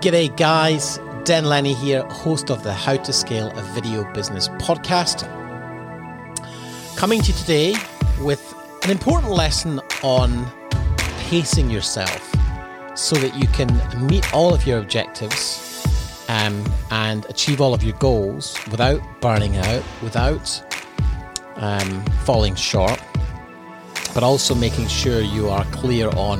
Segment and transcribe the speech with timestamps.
[0.00, 1.00] G'day, guys.
[1.24, 5.26] Dan Lenny here, host of the How to Scale a Video Business podcast.
[6.96, 7.74] Coming to you today
[8.20, 10.46] with an important lesson on
[11.22, 12.32] pacing yourself
[12.94, 13.68] so that you can
[14.06, 15.84] meet all of your objectives
[16.28, 20.62] um, and achieve all of your goals without burning out, without
[21.56, 23.02] um, falling short,
[24.14, 26.38] but also making sure you are clear on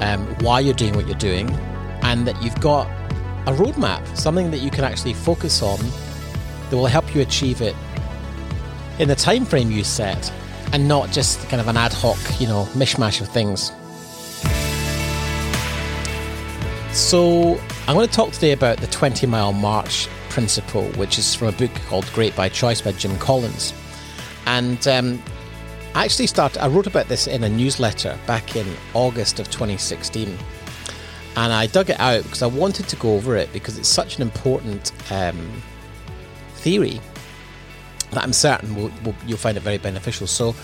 [0.00, 1.54] um, why you're doing what you're doing
[2.14, 2.86] and that you've got
[3.48, 5.80] a roadmap, something that you can actually focus on
[6.70, 7.74] that will help you achieve it
[9.00, 10.32] in the time frame you set
[10.72, 13.72] and not just kind of an ad hoc, you know, mishmash of things.
[16.96, 17.58] So,
[17.88, 21.52] I'm going to talk today about the 20 mile march principle, which is from a
[21.52, 23.74] book called Great by Choice by Jim Collins.
[24.46, 25.20] And um,
[25.96, 30.38] I actually started, I wrote about this in a newsletter back in August of 2016
[31.36, 34.16] and I dug it out because I wanted to go over it because it's such
[34.16, 35.62] an important um,
[36.56, 37.00] theory
[38.12, 40.26] that I'm certain will, will, you'll find it very beneficial.
[40.26, 40.54] So,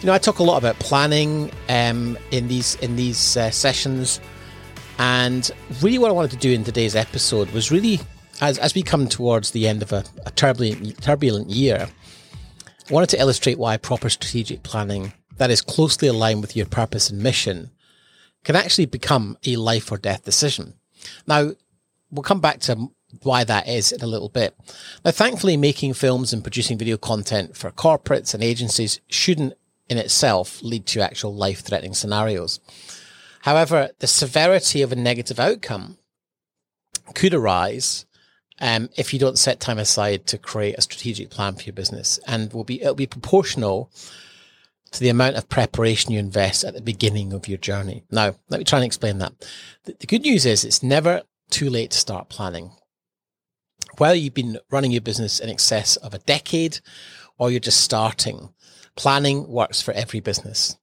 [0.00, 4.20] you know, I talk a lot about planning um, in these in these uh, sessions,
[4.98, 5.50] and
[5.82, 8.00] really, what I wanted to do in today's episode was really,
[8.40, 11.88] as as we come towards the end of a, a turbulent turbulent year,
[12.88, 17.10] I wanted to illustrate why proper strategic planning that is closely aligned with your purpose
[17.10, 17.70] and mission
[18.44, 20.74] can actually become a life or death decision.
[21.26, 21.52] Now,
[22.10, 22.90] we'll come back to
[23.22, 24.54] why that is in a little bit.
[25.04, 29.54] Now, thankfully, making films and producing video content for corporates and agencies shouldn't
[29.88, 32.60] in itself lead to actual life threatening scenarios.
[33.40, 35.98] However, the severity of a negative outcome
[37.14, 38.06] could arise
[38.60, 42.20] um, if you don't set time aside to create a strategic plan for your business
[42.26, 43.90] and will be it'll be proportional
[44.92, 48.04] to the amount of preparation you invest at the beginning of your journey.
[48.10, 49.32] Now, let me try and explain that.
[49.84, 52.72] The, good news is it's never too late to start planning.
[53.98, 56.80] Whether you've been running your business in excess of a decade
[57.38, 58.50] or you're just starting,
[58.96, 60.76] planning works for every business.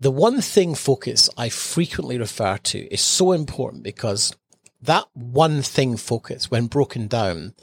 [0.00, 4.34] The one thing focus I frequently refer to is so important because
[4.80, 7.54] that one thing focus, when broken down,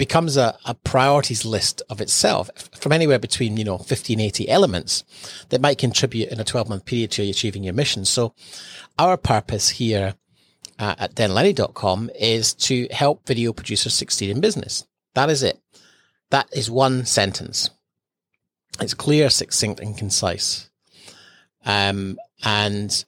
[0.00, 5.04] becomes a, a, priorities list of itself from anywhere between, you know, 15, 80 elements
[5.50, 8.06] that might contribute in a 12 month period to achieving your mission.
[8.06, 8.32] So
[8.98, 10.14] our purpose here
[10.78, 14.86] uh, at danlenny.com is to help video producers succeed in business.
[15.14, 15.60] That is it.
[16.30, 17.68] That is one sentence.
[18.80, 20.70] It's clear, succinct, and concise.
[21.66, 23.04] Um, and,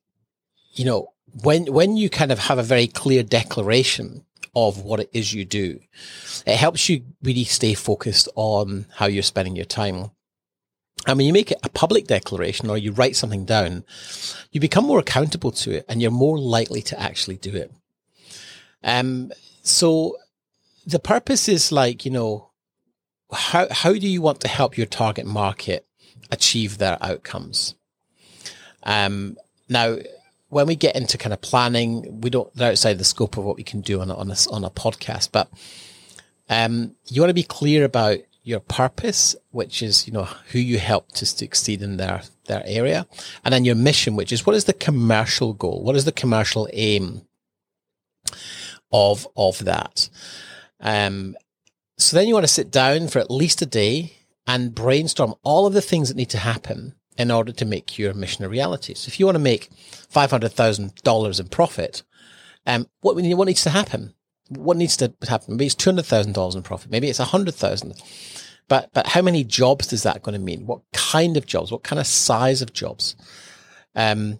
[0.74, 1.08] you know,
[1.42, 5.44] when, when you kind of have a very clear declaration of what it is you
[5.44, 5.80] do.
[6.46, 10.10] It helps you really stay focused on how you're spending your time.
[11.06, 13.84] And when you make it a public declaration or you write something down,
[14.52, 17.72] you become more accountable to it and you're more likely to actually do it.
[18.84, 19.32] Um,
[19.62, 20.16] so
[20.86, 22.50] the purpose is like, you know,
[23.32, 25.86] how, how do you want to help your target market
[26.30, 27.74] achieve their outcomes?
[28.82, 29.36] Um,
[29.68, 29.98] now,
[30.52, 33.56] when we get into kind of planning, we don't, they're outside the scope of what
[33.56, 35.50] we can do on a, on a, on a podcast, but,
[36.50, 40.78] um, you want to be clear about your purpose, which is, you know, who you
[40.78, 43.06] help to succeed in their, their area.
[43.42, 45.82] And then your mission, which is what is the commercial goal?
[45.82, 47.22] What is the commercial aim
[48.92, 50.10] of, of that?
[50.80, 51.34] Um,
[51.96, 54.12] so then you want to sit down for at least a day
[54.46, 58.14] and brainstorm all of the things that need to happen in order to make your
[58.14, 58.94] mission a reality.
[58.94, 59.70] So if you want to make
[60.12, 62.02] $500,000 in profit,
[62.66, 64.14] um, what, what needs to happen?
[64.48, 65.56] What needs to happen?
[65.56, 66.90] Maybe it's $200,000 in profit.
[66.90, 67.94] Maybe it's 100,000.
[68.68, 70.66] But, but how many jobs is that going to mean?
[70.66, 71.70] What kind of jobs?
[71.70, 73.16] What kind of size of jobs?
[73.94, 74.38] Um,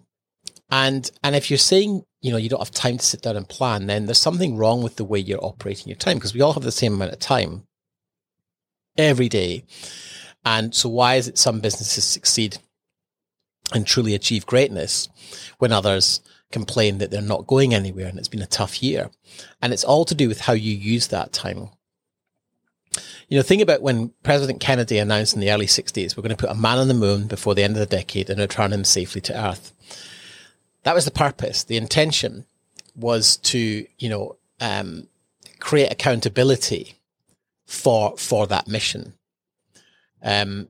[0.71, 3.47] and, and if you're saying, you know, you don't have time to sit down and
[3.47, 6.53] plan, then there's something wrong with the way you're operating your time because we all
[6.53, 7.67] have the same amount of time
[8.97, 9.65] every day.
[10.45, 12.57] And so why is it some businesses succeed
[13.73, 15.09] and truly achieve greatness
[15.57, 16.21] when others
[16.51, 19.09] complain that they're not going anywhere and it's been a tough year?
[19.61, 21.69] And it's all to do with how you use that time.
[23.27, 26.47] You know, think about when President Kennedy announced in the early 60s, we're going to
[26.47, 28.83] put a man on the moon before the end of the decade and return him
[28.83, 29.73] safely to Earth.
[30.83, 31.63] That was the purpose.
[31.63, 32.45] The intention
[32.95, 35.07] was to, you know, um,
[35.59, 36.95] create accountability
[37.65, 39.13] for, for that mission.
[40.23, 40.69] Um,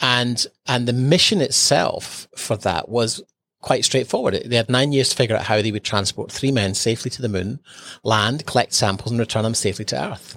[0.00, 3.22] and and the mission itself for that was
[3.60, 4.42] quite straightforward.
[4.44, 7.22] They had nine years to figure out how they would transport three men safely to
[7.22, 7.60] the moon,
[8.02, 10.36] land, collect samples, and return them safely to Earth.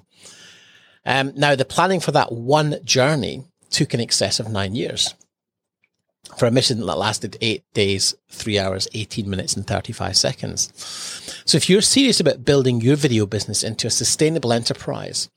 [1.06, 5.14] Um, now, the planning for that one journey took in excess of nine years.
[6.36, 10.74] for a mission that lasted eight days, three hours, 18 minutes and 35 seconds.
[11.46, 15.30] So if you're serious about building your video business into a sustainable enterprise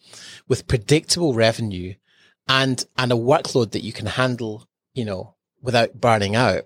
[0.49, 1.95] with predictable revenue
[2.51, 6.65] and, and a workload that you can handle, you know, without burning out,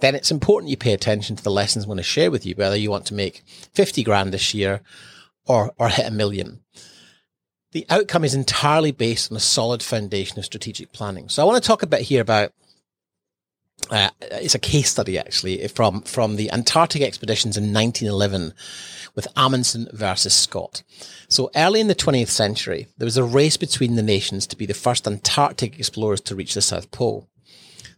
[0.00, 2.54] then it's important you pay attention to the lessons I want to share with you,
[2.54, 3.42] whether you want to make
[3.74, 4.82] 50 grand this year
[5.44, 6.60] or, or hit a million.
[7.72, 11.28] The outcome is entirely based on a solid foundation of strategic planning.
[11.28, 12.52] So I want to talk a bit here about
[13.90, 18.52] uh, it's a case study actually from from the Antarctic expeditions in 1911
[19.14, 20.82] with Amundsen versus Scott.
[21.28, 24.66] So early in the 20th century, there was a race between the nations to be
[24.66, 27.28] the first Antarctic explorers to reach the South Pole.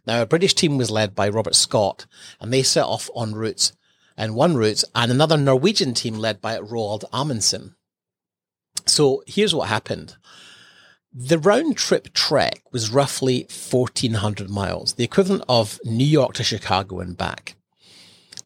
[0.07, 2.05] Now, a British team was led by Robert Scott,
[2.39, 3.73] and they set off en route
[4.19, 7.75] and one route, and another Norwegian team led by Roald Amundsen.
[8.85, 10.17] So here's what happened.
[11.11, 16.99] The round trip trek was roughly 1400 miles, the equivalent of New York to Chicago
[16.99, 17.55] and back.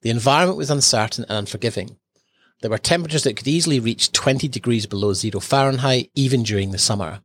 [0.02, 1.98] The environment was uncertain and unforgiving.
[2.62, 6.78] There were temperatures that could easily reach 20 degrees below zero Fahrenheit, even during the
[6.78, 7.22] summer.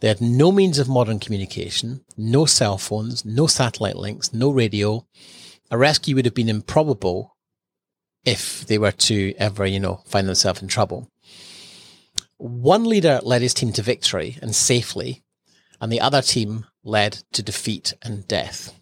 [0.00, 5.06] They had no means of modern communication, no cell phones, no satellite links, no radio.
[5.70, 7.36] A rescue would have been improbable
[8.24, 11.08] if they were to ever, you know, find themselves in trouble.
[12.42, 15.22] One leader led his team to victory and safely,
[15.80, 18.74] and the other team led to defeat and death.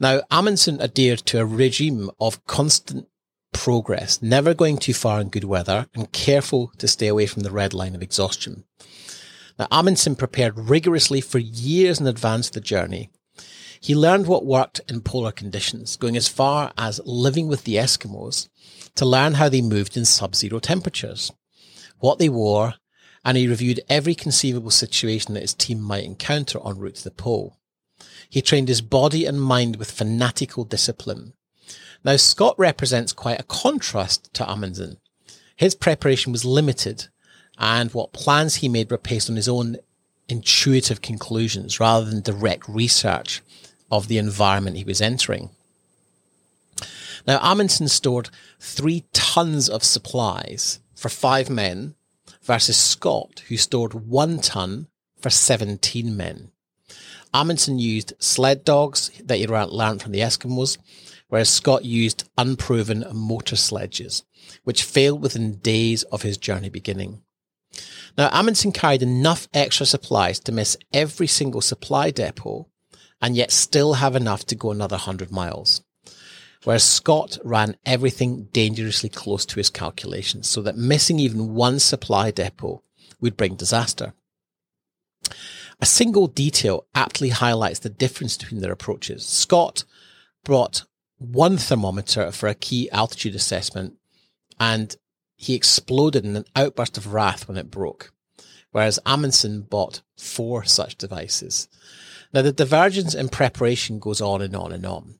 [0.00, 3.08] Now, Amundsen adhered to a regime of constant
[3.52, 7.50] progress, never going too far in good weather and careful to stay away from the
[7.50, 8.64] red line of exhaustion.
[9.58, 13.10] Now, Amundsen prepared rigorously for years in advance of the journey.
[13.82, 18.48] He learned what worked in polar conditions, going as far as living with the Eskimos
[18.94, 21.32] to learn how they moved in sub-zero temperatures
[21.98, 22.74] what they wore,
[23.24, 27.10] and he reviewed every conceivable situation that his team might encounter en route to the
[27.10, 27.56] pole.
[28.28, 31.32] He trained his body and mind with fanatical discipline.
[32.04, 34.98] Now, Scott represents quite a contrast to Amundsen.
[35.56, 37.08] His preparation was limited,
[37.58, 39.78] and what plans he made were based on his own
[40.28, 43.42] intuitive conclusions rather than direct research
[43.90, 45.50] of the environment he was entering.
[47.26, 51.94] Now, Amundsen stored three tons of supplies for five men
[52.42, 54.88] versus Scott, who stored one ton
[55.20, 56.50] for 17 men.
[57.32, 60.78] Amundsen used sled dogs that he learned from the Eskimos,
[61.28, 64.24] whereas Scott used unproven motor sledges,
[64.64, 67.22] which failed within days of his journey beginning.
[68.16, 72.68] Now, Amundsen carried enough extra supplies to miss every single supply depot
[73.20, 75.82] and yet still have enough to go another 100 miles
[76.64, 82.30] whereas Scott ran everything dangerously close to his calculations so that missing even one supply
[82.30, 82.82] depot
[83.20, 84.14] would bring disaster.
[85.80, 89.26] A single detail aptly highlights the difference between their approaches.
[89.26, 89.84] Scott
[90.44, 90.84] brought
[91.18, 93.94] one thermometer for a key altitude assessment
[94.58, 94.96] and
[95.36, 98.12] he exploded in an outburst of wrath when it broke,
[98.70, 101.68] whereas Amundsen bought four such devices.
[102.32, 105.18] Now the divergence in preparation goes on and on and on.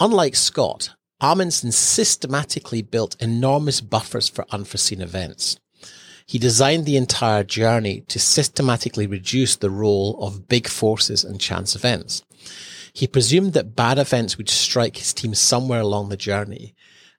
[0.00, 5.60] Unlike Scott, Amundsen systematically built enormous buffers for unforeseen events.
[6.26, 11.76] He designed the entire journey to systematically reduce the role of big forces and chance
[11.76, 12.24] events.
[12.92, 16.74] He presumed that bad events would strike his team somewhere along the journey,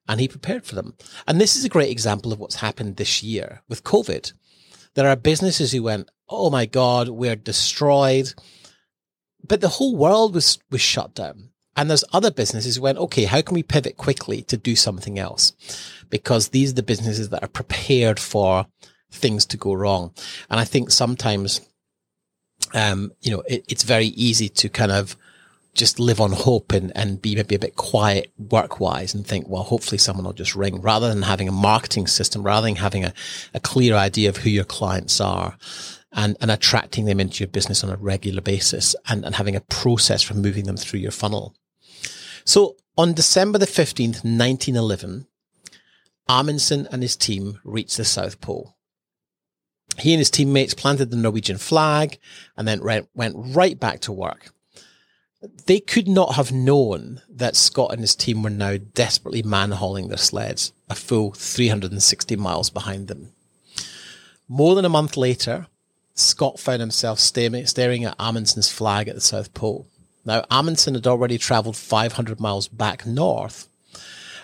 [0.07, 0.95] and he prepared for them.
[1.27, 4.33] And this is a great example of what's happened this year with COVID.
[4.95, 8.33] There are businesses who went, Oh my God, we're destroyed.
[9.47, 11.51] But the whole world was, was shut down.
[11.75, 15.53] And there's other businesses went, okay, how can we pivot quickly to do something else?
[16.09, 18.67] Because these are the businesses that are prepared for
[19.11, 20.13] things to go wrong.
[20.49, 21.61] And I think sometimes,
[22.73, 25.17] um, you know, it, it's very easy to kind of
[25.73, 29.47] just live on hope and, and be maybe a bit quiet work wise and think,
[29.49, 33.03] well, hopefully someone will just ring rather than having a marketing system, rather than having
[33.03, 33.13] a,
[33.53, 35.57] a clear idea of who your clients are
[36.13, 39.61] and, and attracting them into your business on a regular basis and, and having a
[39.61, 41.53] process for moving them through your funnel.
[42.45, 45.27] So on December the 15th, 1911,
[46.29, 48.75] Amundsen and his team reached the South Pole.
[49.97, 52.19] He and his teammates planted the Norwegian flag
[52.55, 54.51] and then went right back to work.
[55.65, 60.17] They could not have known that Scott and his team were now desperately man-hauling their
[60.17, 63.31] sleds, a full 360 miles behind them.
[64.47, 65.67] More than a month later,
[66.13, 69.87] Scott found himself staring at Amundsen's flag at the South Pole.
[70.25, 73.67] Now, Amundsen had already travelled 500 miles back north,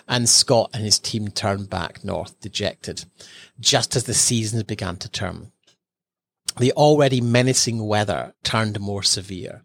[0.08, 3.04] and Scott and his team turned back north dejected,
[3.58, 5.50] just as the seasons began to turn.
[6.58, 9.62] The already menacing weather turned more severe,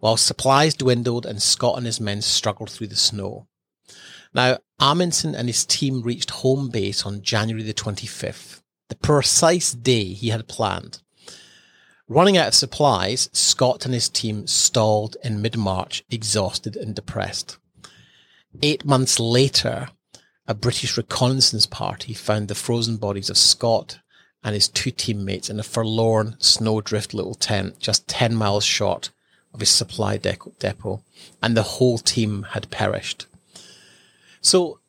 [0.00, 3.46] while supplies dwindled and Scott and his men struggled through the snow.
[4.32, 10.04] Now, Amundsen and his team reached home base on January the 25th, the precise day
[10.04, 11.00] he had planned.
[12.10, 17.56] Running out of supplies, Scott and his team stalled in mid-March, exhausted and depressed.
[18.62, 19.90] Eight months later,
[20.48, 24.00] a British reconnaissance party found the frozen bodies of Scott
[24.42, 29.10] and his two teammates in a forlorn, snowdrift little tent just 10 miles short
[29.54, 31.04] of his supply depot,
[31.40, 33.26] and the whole team had perished.
[34.40, 34.80] So,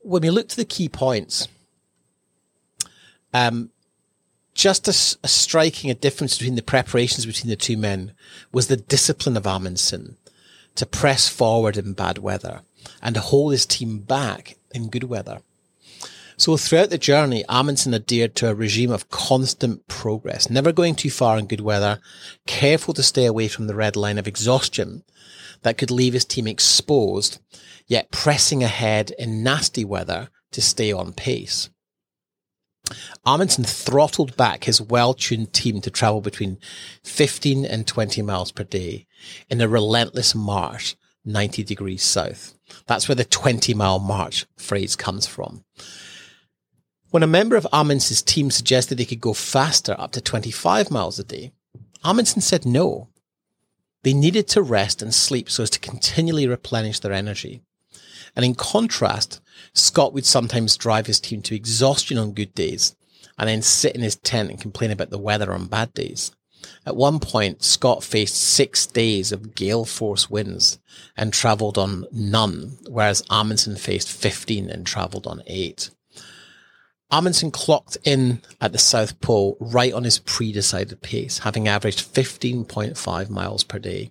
[0.00, 1.46] when we look to the key points,
[3.32, 3.70] um,
[4.54, 8.12] just a, a striking a difference between the preparations between the two men
[8.52, 10.16] was the discipline of Amundsen
[10.76, 12.62] to press forward in bad weather
[13.02, 15.40] and to hold his team back in good weather.
[16.36, 21.10] So throughout the journey, Amundsen adhered to a regime of constant progress, never going too
[21.10, 22.00] far in good weather,
[22.46, 25.04] careful to stay away from the red line of exhaustion
[25.62, 27.38] that could leave his team exposed,
[27.86, 31.70] yet pressing ahead in nasty weather to stay on pace.
[33.24, 36.58] Amundsen throttled back his well-tuned team to travel between
[37.02, 39.06] 15 and 20 miles per day
[39.48, 42.54] in a relentless march 90 degrees south.
[42.86, 45.64] That's where the 20 mile march phrase comes from.
[47.10, 51.18] When a member of Amundsen's team suggested they could go faster up to 25 miles
[51.18, 51.52] a day,
[52.02, 53.08] Amundsen said no.
[54.02, 57.62] They needed to rest and sleep so as to continually replenish their energy.
[58.36, 59.40] And in contrast,
[59.72, 62.96] Scott would sometimes drive his team to exhaustion on good days
[63.38, 66.32] and then sit in his tent and complain about the weather on bad days.
[66.86, 70.78] At one point, Scott faced six days of gale force winds
[71.16, 75.90] and travelled on none, whereas Amundsen faced 15 and travelled on eight.
[77.10, 83.30] Amundsen clocked in at the South Pole right on his pre-decided pace, having averaged 15.5
[83.30, 84.10] miles per day.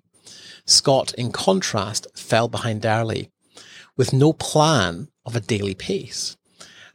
[0.66, 3.30] Scott, in contrast, fell behind early
[3.98, 6.38] with no plan of a daily pace.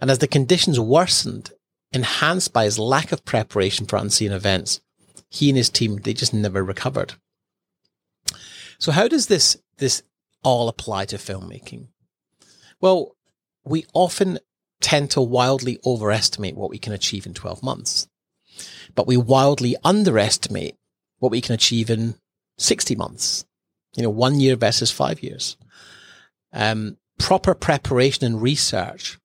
[0.01, 1.51] And as the conditions worsened,
[1.93, 4.81] enhanced by his lack of preparation for unseen events,
[5.31, 7.15] he and his team, they just never recovered.
[8.79, 10.03] So how does this, this
[10.43, 11.89] all apply to filmmaking?
[12.81, 13.17] Well,
[13.65, 14.39] we often
[14.81, 18.09] tend to wildly overestimate what we can achieve in 12 months,
[18.95, 20.77] but we wildly underestimate
[21.19, 22.15] what we can achieve in
[22.59, 23.45] 60 months,
[23.97, 25.57] you know, one year versus five years.
[26.53, 29.19] Um, proper preparation and research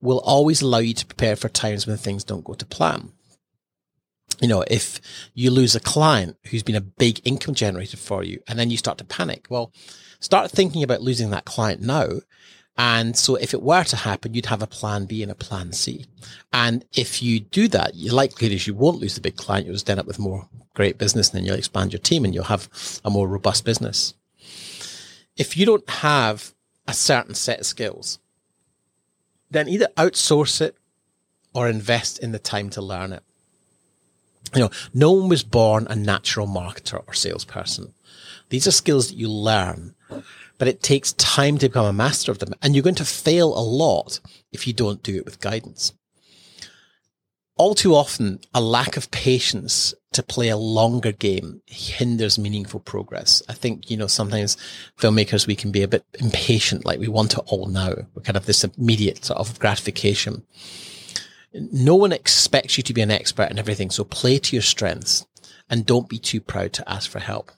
[0.00, 3.12] will always allow you to prepare for times when things don't go to plan.
[4.40, 5.00] You know, if
[5.34, 8.76] you lose a client who's been a big income generator for you and then you
[8.76, 9.72] start to panic, well,
[10.20, 12.08] start thinking about losing that client now.
[12.76, 15.72] And so if it were to happen, you'd have a plan B and a plan
[15.72, 16.04] C.
[16.52, 19.64] And if you do that, your likelihood is you won't lose the big client.
[19.64, 22.34] You'll just end up with more great business and then you'll expand your team and
[22.34, 22.68] you'll have
[23.02, 24.12] a more robust business.
[25.38, 26.52] If you don't have
[26.88, 28.18] a certain set of skills,
[29.50, 30.76] then either outsource it
[31.54, 33.22] or invest in the time to learn it.
[34.54, 37.94] You know, no one was born a natural marketer or salesperson.
[38.48, 39.94] These are skills that you learn,
[40.58, 42.54] but it takes time to become a master of them.
[42.62, 44.20] And you're going to fail a lot
[44.52, 45.92] if you don't do it with guidance
[47.56, 53.42] all too often, a lack of patience to play a longer game hinders meaningful progress.
[53.48, 54.56] I think, you know, sometimes
[54.98, 57.94] filmmakers, we can be a bit impatient, like we want it all now.
[58.14, 60.42] We're kind of this immediate sort of gratification.
[61.54, 63.90] No one expects you to be an expert in everything.
[63.90, 65.26] So play to your strengths
[65.70, 67.52] and don't be too proud to ask for help.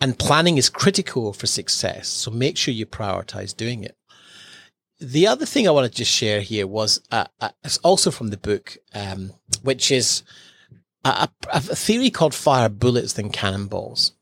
[0.00, 2.08] And planning is critical for success.
[2.08, 3.96] So make sure you prioritize doing it.
[5.00, 8.28] The other thing I want to just share here was uh, uh, it's also from
[8.28, 10.22] the book, um, which is
[11.04, 14.12] a, a, theory called fire bullets than cannonballs.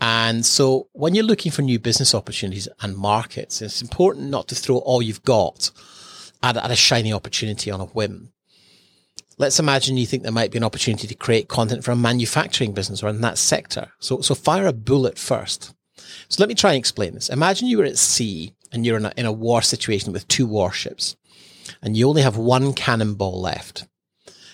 [0.00, 4.54] And so when you're looking for new business opportunities and markets, it's important not to
[4.56, 5.70] throw all you've got
[6.42, 8.32] at, at a shiny opportunity on a whim.
[9.38, 12.72] Let's imagine you think there might be an opportunity to create content for a manufacturing
[12.72, 13.92] business or in that sector.
[13.98, 15.72] So, so fire a bullet first.
[16.28, 17.28] So let me try and explain this.
[17.28, 20.46] Imagine you were at sea and you're in a, in a war situation with two
[20.46, 21.16] warships
[21.82, 23.86] and you only have one cannonball left,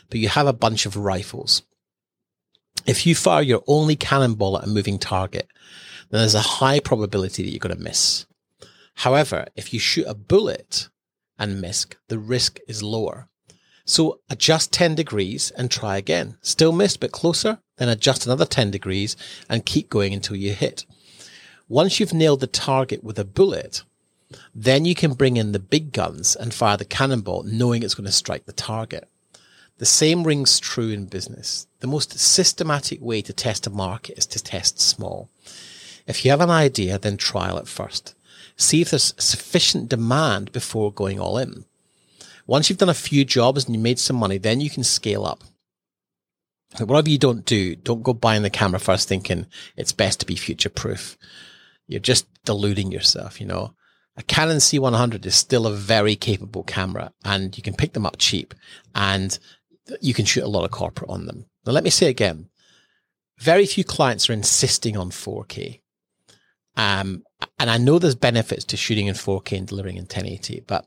[0.09, 1.63] but you have a bunch of rifles.
[2.87, 5.49] If you fire your only cannonball at a moving target,
[6.11, 8.27] then there's a high probability that you're going to miss.
[8.97, 10.89] However, if you shoot a bullet
[11.39, 13.29] and miss, the risk is lower.
[13.85, 16.37] So adjust 10 degrees and try again.
[16.43, 19.17] Still missed, but closer, then adjust another 10 degrees
[19.49, 20.85] and keep going until you hit.
[21.69, 23.85] Once you've nailed the target with a bullet,
[24.55, 28.07] then you can bring in the big guns and fire the cannonball knowing it's going
[28.07, 29.09] to strike the target.
[29.79, 31.67] The same rings true in business.
[31.81, 35.31] The most systematic way to test a market is to test small.
[36.07, 38.15] If you have an idea, then trial it first.
[38.57, 41.65] See if there's sufficient demand before going all in.
[42.47, 45.25] Once you've done a few jobs and you made some money, then you can scale
[45.25, 45.43] up.
[46.79, 49.47] whatever you don't do, don't go buying the camera first thinking
[49.77, 51.17] it's best to be future proof.
[51.87, 53.75] You're just deluding yourself, you know.
[54.21, 58.17] A Canon C100 is still a very capable camera and you can pick them up
[58.19, 58.53] cheap
[58.95, 59.39] and
[60.03, 61.47] you can shoot a lot of corporate on them.
[61.65, 62.51] Now, let me say again,
[63.39, 65.81] very few clients are insisting on 4K.
[66.77, 67.25] Um,
[67.59, 70.87] and I know there's benefits to shooting in 4K and delivering in 1080, but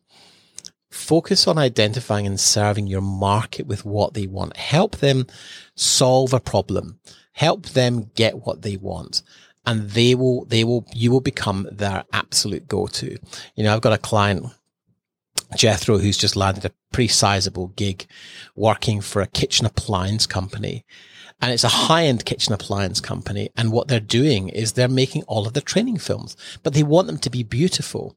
[0.92, 4.56] focus on identifying and serving your market with what they want.
[4.58, 5.26] Help them
[5.74, 7.00] solve a problem.
[7.32, 9.24] Help them get what they want.
[9.66, 13.18] And they will, they will, you will become their absolute go-to.
[13.56, 14.48] You know, I've got a client,
[15.56, 18.06] Jethro, who's just landed a pretty sizable gig
[18.56, 20.86] working for a kitchen appliance company
[21.42, 23.50] and it's a high end kitchen appliance company.
[23.56, 27.08] And what they're doing is they're making all of the training films, but they want
[27.08, 28.16] them to be beautiful.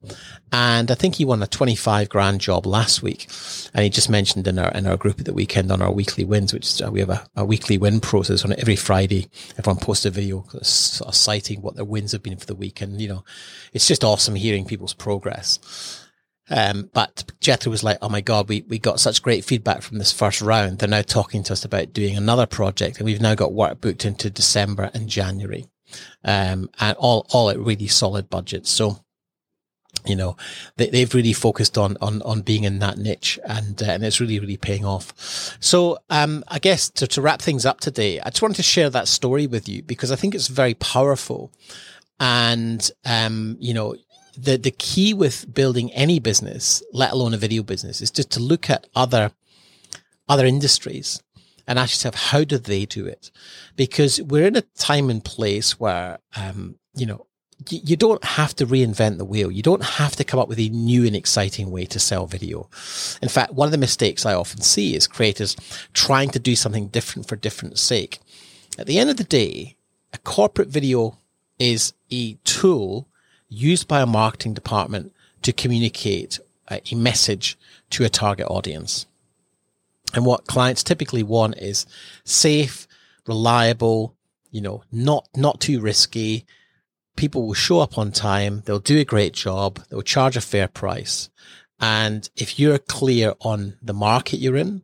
[0.52, 3.28] And I think he won a 25 grand job last week.
[3.74, 6.24] And he just mentioned in our, in our group at the weekend on our weekly
[6.24, 9.28] wins, which uh, we have a, a weekly win process on every Friday.
[9.58, 12.80] Everyone posts a video sort of citing what their wins have been for the week.
[12.80, 13.24] And, you know,
[13.72, 16.05] it's just awesome hearing people's progress.
[16.48, 19.98] Um, but Jethro was like, "Oh my god, we we got such great feedback from
[19.98, 20.78] this first round.
[20.78, 24.04] They're now talking to us about doing another project, and we've now got work booked
[24.04, 25.66] into December and January,
[26.24, 28.70] um, and all all at really solid budgets.
[28.70, 29.00] So."
[30.04, 30.36] You know,
[30.76, 34.20] they, they've really focused on, on, on being in that niche and, uh, and it's
[34.20, 35.56] really, really paying off.
[35.58, 38.90] So, um, I guess to, to wrap things up today, I just wanted to share
[38.90, 41.50] that story with you because I think it's very powerful.
[42.20, 43.96] And, um, you know,
[44.36, 48.40] the the key with building any business, let alone a video business, is just to
[48.40, 49.32] look at other
[50.28, 51.22] other industries
[51.66, 53.30] and ask yourself how do they do it?
[53.76, 57.26] Because we're in a time and place where um, you know
[57.70, 59.50] you don't have to reinvent the wheel.
[59.50, 62.68] You don't have to come up with a new and exciting way to sell video.
[63.22, 65.56] In fact, one of the mistakes I often see is creators
[65.94, 68.20] trying to do something different for different sake.
[68.78, 69.76] At the end of the day,
[70.12, 71.18] a corporate video
[71.58, 73.08] is a tool
[73.48, 77.56] used by a marketing department to communicate a message
[77.90, 79.06] to a target audience.
[80.14, 81.86] And what clients typically want is
[82.24, 82.86] safe,
[83.26, 84.16] reliable,
[84.50, 86.46] you know, not, not too risky.
[87.16, 88.62] People will show up on time.
[88.64, 89.80] They'll do a great job.
[89.88, 91.28] They'll charge a fair price.
[91.78, 94.82] And if you're clear on the market you're in,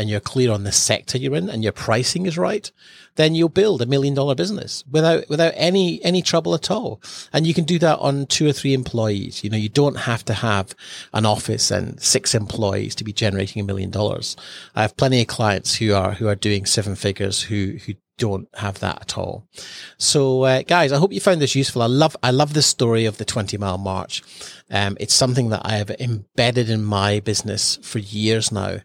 [0.00, 2.72] and you're clear on the sector you're in and your pricing is right,
[3.16, 7.02] then you'll build a million dollar business without, without any, any trouble at all.
[7.34, 9.44] And you can do that on two or three employees.
[9.44, 10.74] You know, you don't have to have
[11.12, 14.36] an office and six employees to be generating a million dollars.
[14.74, 18.48] I have plenty of clients who are, who are doing seven figures who, who don't
[18.54, 19.48] have that at all.
[19.96, 21.80] So, uh, guys, I hope you found this useful.
[21.80, 24.22] I love, I love the story of the 20 mile march.
[24.70, 28.76] Um, it's something that I have embedded in my business for years now.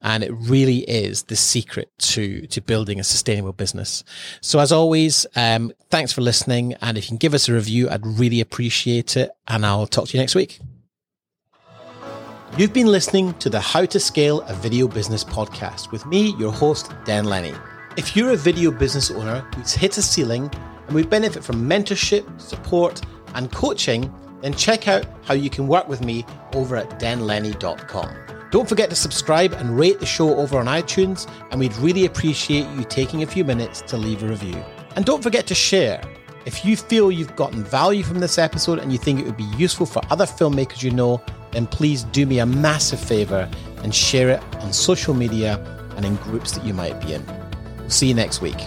[0.00, 4.04] And it really is the secret to, to building a sustainable business.
[4.40, 6.74] So as always, um, thanks for listening.
[6.80, 9.30] And if you can give us a review, I'd really appreciate it.
[9.46, 10.60] And I'll talk to you next week.
[12.56, 16.52] You've been listening to the How to Scale a Video Business podcast with me, your
[16.52, 17.54] host, Dan Lenny.
[17.96, 20.50] If you're a video business owner who's hit a ceiling
[20.86, 23.00] and would benefit from mentorship, support,
[23.34, 26.24] and coaching, then check out how you can work with me
[26.54, 28.14] over at danlenny.com.
[28.50, 32.66] Don't forget to subscribe and rate the show over on iTunes, and we'd really appreciate
[32.76, 34.56] you taking a few minutes to leave a review.
[34.96, 36.00] And don't forget to share.
[36.46, 39.50] If you feel you've gotten value from this episode and you think it would be
[39.58, 41.20] useful for other filmmakers you know,
[41.50, 43.50] then please do me a massive favor
[43.82, 45.58] and share it on social media
[45.96, 47.37] and in groups that you might be in.
[47.88, 48.58] See you next week.